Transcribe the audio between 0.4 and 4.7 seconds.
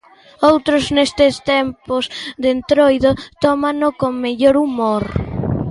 Outros neste tempos de entroido tómano con mellor